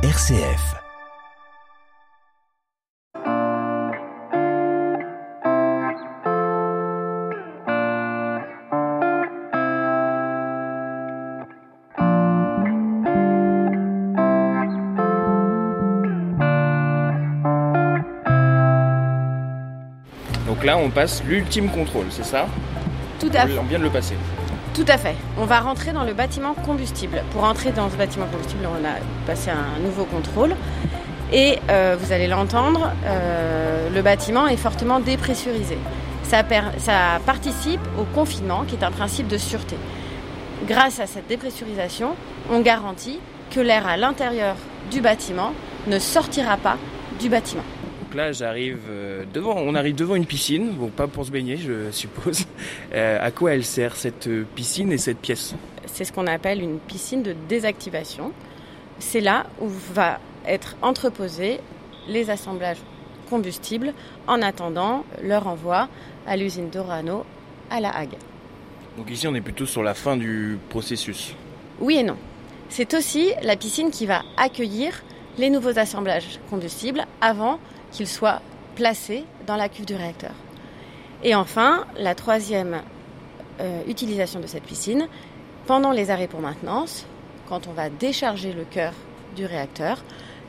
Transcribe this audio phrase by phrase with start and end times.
[0.00, 0.76] RCF.
[20.46, 22.46] Donc là, on passe l'ultime contrôle, c'est ça?
[23.18, 23.58] Tout à fait.
[23.58, 24.14] On vient de le passer.
[24.78, 25.16] Tout à fait.
[25.36, 27.24] On va rentrer dans le bâtiment combustible.
[27.32, 28.92] Pour entrer dans ce bâtiment combustible, on a
[29.26, 30.54] passé un nouveau contrôle.
[31.32, 35.76] Et euh, vous allez l'entendre, euh, le bâtiment est fortement dépressurisé.
[36.22, 36.44] Ça,
[37.26, 39.76] participe au confinement, qui est un principe de sûreté.
[40.68, 42.14] Grâce à cette dépressurisation,
[42.48, 43.18] on garantit
[43.50, 44.54] que l'air à l'intérieur
[44.92, 45.54] du bâtiment
[45.88, 46.76] ne sortira pas
[47.18, 47.64] du bâtiment.
[48.08, 51.58] Donc là, j'arrive euh, devant, on arrive devant une piscine, bon pas pour se baigner,
[51.58, 52.46] je suppose.
[52.94, 55.54] Euh, à quoi elle sert cette euh, piscine et cette pièce?
[55.84, 58.32] C'est ce qu'on appelle une piscine de désactivation.
[58.98, 61.60] C'est là où va être entreposés
[62.08, 62.78] les assemblages
[63.28, 63.92] combustibles
[64.26, 65.88] en attendant leur envoi
[66.26, 67.26] à l'usine d'Orano
[67.70, 68.16] à La Hague.
[68.96, 71.34] Donc ici, on est plutôt sur la fin du processus.
[71.78, 72.16] Oui et non.
[72.70, 75.02] C'est aussi la piscine qui va accueillir
[75.36, 77.60] les nouveaux assemblages combustibles avant
[77.92, 78.40] qu'ils soient
[78.74, 80.32] placés dans la cuve du réacteur.
[81.24, 82.82] Et enfin, la troisième
[83.60, 85.08] euh, utilisation de cette piscine,
[85.66, 87.06] pendant les arrêts pour maintenance,
[87.48, 88.92] quand on va décharger le cœur
[89.34, 90.02] du réacteur,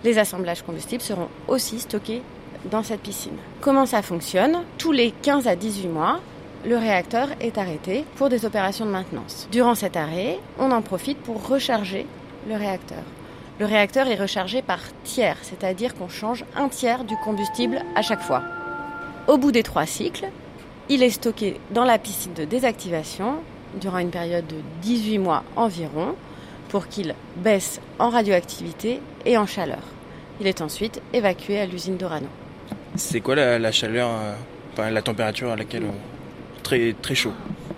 [0.03, 2.21] les assemblages combustibles seront aussi stockés
[2.69, 3.37] dans cette piscine.
[3.61, 4.63] Comment ça fonctionne?
[4.77, 6.19] Tous les 15 à 18 mois,
[6.65, 9.47] le réacteur est arrêté pour des opérations de maintenance.
[9.51, 12.05] Durant cet arrêt, on en profite pour recharger
[12.47, 13.03] le réacteur.
[13.59, 18.21] Le réacteur est rechargé par tiers, c'est-à-dire qu'on change un tiers du combustible à chaque
[18.21, 18.41] fois.
[19.27, 20.27] Au bout des trois cycles,
[20.87, 23.35] il est stocké dans la piscine de désactivation
[23.79, 26.15] durant une période de 18 mois environ
[26.69, 29.81] pour qu'il baisse en radioactivité et en chaleur.
[30.39, 32.27] Il est ensuite évacué à l'usine d'Orano.
[32.95, 34.33] C'est quoi la, la chaleur, euh,
[34.73, 35.93] enfin la température à laquelle on...
[36.63, 37.33] Très, très chaud.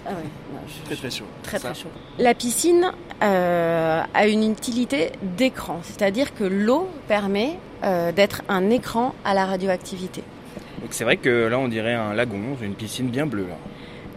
[0.06, 0.16] Ah ouais,
[0.53, 1.25] non, je- Très très chaud.
[1.44, 1.88] Très très chaud.
[2.20, 2.91] La piscine
[3.22, 9.46] euh, a une utilité d'écran, c'est-à-dire que l'eau permet euh, d'être un écran à la
[9.46, 10.24] radioactivité.
[10.82, 13.48] Donc c'est vrai que là, on dirait un lagon, une piscine bien bleue.
[13.48, 13.56] là.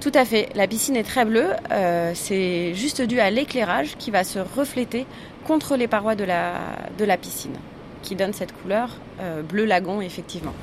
[0.01, 0.49] Tout à fait.
[0.55, 1.51] La piscine est très bleue.
[1.71, 5.07] euh, c'est juste dû à l'éclairage qui va se refléter
[5.47, 6.55] contre les parois de la,
[6.99, 7.55] de la piscine,
[8.03, 8.91] qui donne cette couleur
[9.21, 10.55] euh, bleu lagon, effectivement.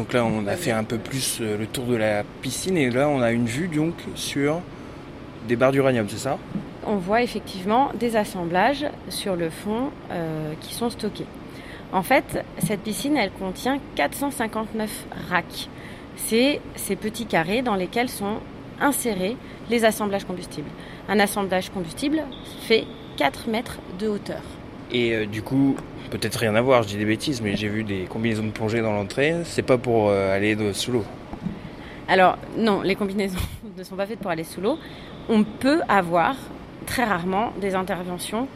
[0.00, 2.88] Donc là, on a fait un peu plus euh, le tour de la piscine et
[2.88, 4.62] là, on a une vue donc sur
[5.46, 6.38] des barres d'uranium, c'est ça?
[6.86, 11.26] On voit effectivement des assemblages sur le fond euh, qui sont stockés.
[11.92, 14.90] En fait, cette piscine, elle contient 459
[15.28, 15.68] racks.
[16.16, 18.38] C'est ces petits carrés dans lesquels sont
[18.80, 19.36] insérés
[19.68, 20.70] les assemblages combustibles.
[21.10, 22.22] Un assemblage combustible
[22.62, 22.86] fait
[23.18, 24.40] 4 mètres de hauteur.
[24.92, 25.76] Et euh, du coup,
[26.10, 28.80] peut-être rien à voir, je dis des bêtises, mais j'ai vu des combinaisons de plongée
[28.80, 29.34] dans l'entrée.
[29.44, 31.04] C'est pas pour euh, aller sous l'eau.
[32.08, 33.38] Alors non, les combinaisons
[33.76, 34.78] ne sont pas faites pour aller sous l'eau.
[35.28, 36.36] On peut avoir
[36.86, 38.48] très rarement des interventions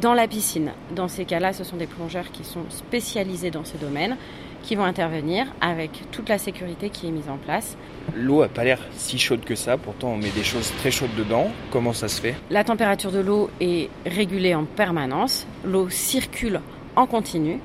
[0.00, 0.72] dans la piscine.
[0.94, 4.16] Dans ces cas-là, ce sont des plongeurs qui sont spécialisés dans ce domaine
[4.62, 7.76] qui vont intervenir avec toute la sécurité qui est mise en place.
[8.14, 11.14] L'eau a pas l'air si chaude que ça, pourtant on met des choses très chaudes
[11.16, 11.50] dedans.
[11.70, 12.34] Comment ça se fait?
[12.50, 16.60] La température de l'eau est régulée en permanence, l'eau circule
[16.96, 17.60] en continu,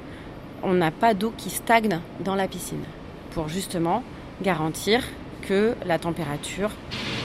[0.64, 2.84] on n'a pas d'eau qui stagne dans la piscine
[3.31, 4.03] pour justement
[4.44, 5.03] garantir
[5.41, 6.70] que la température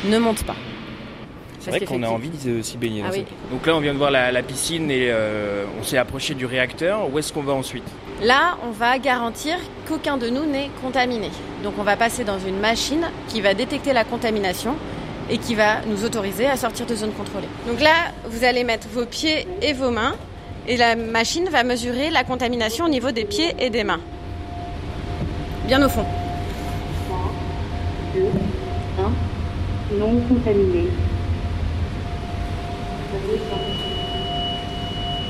[0.08, 0.56] ne monte pas.
[1.66, 3.02] C'est vrai qu'on a envie de s'y baigner.
[3.04, 3.24] Ah oui.
[3.50, 6.46] Donc là, on vient de voir la, la piscine et euh, on s'est approché du
[6.46, 7.12] réacteur.
[7.12, 7.82] Où est-ce qu'on va ensuite?
[8.22, 9.56] Là, on va garantir
[9.88, 11.28] qu'aucun de nous n'est contaminé.
[11.64, 14.76] Donc on va passer dans une machine qui va détecter la contamination
[15.28, 17.48] et qui va nous autoriser à sortir de zone contrôlée.
[17.66, 20.14] Donc là, vous allez mettre vos pieds et vos mains
[20.68, 24.00] et la machine va mesurer la contamination au niveau des pieds et des mains.
[25.66, 26.04] Bien au fond.
[28.14, 28.20] 2,
[29.00, 30.84] 1, non contaminé.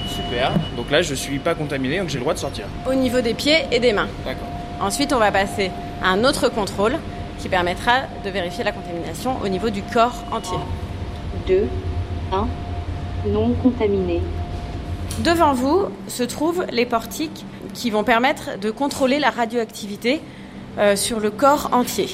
[0.08, 0.52] Super.
[0.76, 2.66] Donc là, je suis pas contaminé, donc j'ai le droit de sortir.
[2.88, 4.08] Au niveau des pieds et des mains.
[4.24, 4.48] D'accord.
[4.80, 5.70] Ensuite, on va passer
[6.02, 6.96] à un autre contrôle
[7.38, 10.58] qui permettra de vérifier la contamination au niveau du corps entier.
[11.46, 11.68] 2,
[12.32, 12.48] 1,
[13.28, 14.20] non contaminé.
[15.20, 20.20] Devant vous se trouvent les portiques qui vont permettre de contrôler la radioactivité
[20.78, 22.08] euh, sur le corps entier.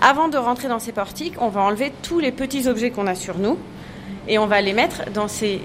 [0.00, 3.14] Avant de rentrer dans ces portiques, on va enlever tous les petits objets qu'on a
[3.14, 3.58] sur nous
[4.28, 5.60] et on va les mettre dans ces,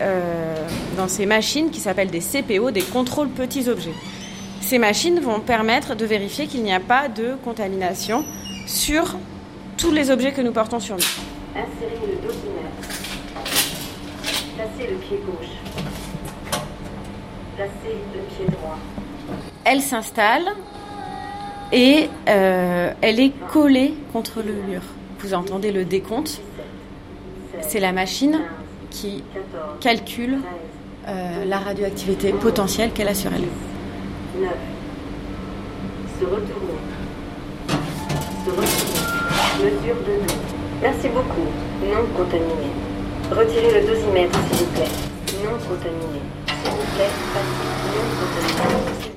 [0.00, 0.56] euh,
[0.96, 3.94] dans ces machines qui s'appellent des CPO, des contrôles petits objets.
[4.60, 8.24] Ces machines vont permettre de vérifier qu'il n'y a pas de contamination
[8.66, 9.16] sur
[9.76, 11.02] tous les objets que nous portons sur nous.
[11.54, 12.68] Insérez le dosimètre.
[14.56, 15.48] Placez le pied gauche.
[17.56, 18.78] Placez le pied droit.
[19.64, 20.48] Elle s'installe
[21.72, 24.82] et euh, elle est collée contre le mur.
[25.20, 26.40] Vous entendez le décompte.
[27.62, 28.40] C'est la machine
[28.90, 30.42] qui 14, calcule 13,
[31.08, 33.42] euh, la radioactivité potentielle qu'elle a sur elle.
[34.40, 34.50] 9.
[36.18, 36.78] Se retourner.
[37.68, 38.98] Se retourner.
[39.58, 40.34] Mesure de dos.
[40.82, 41.48] Merci beaucoup.
[41.82, 42.70] Non contaminé.
[43.30, 45.44] Retirez le dosimètre, s'il vous plaît.
[45.44, 46.20] Non contaminé.
[46.46, 47.68] S'il vous plaît, passez.
[47.94, 49.07] Non contaminé.